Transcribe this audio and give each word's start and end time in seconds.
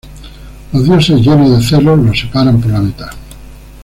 Los 0.73 0.85
dioses, 0.85 1.19
llenos 1.21 1.51
de 1.51 1.63
celos, 1.63 1.99
los 1.99 2.19
separan 2.19 2.59
por 2.59 2.71
la 2.71 2.79
mitad. 2.79 3.11